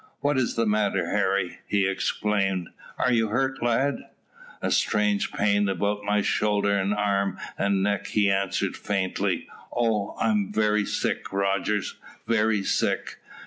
[0.21, 2.69] "What is the matter, Harry?" he exclaimed.
[2.97, 3.99] "Are you hurt, lad?"
[4.59, 9.47] "A strange pain about my shoulder and arm and neck," he answered faintly.
[9.71, 13.17] "Oh, I am very sick, Rogers, very sick."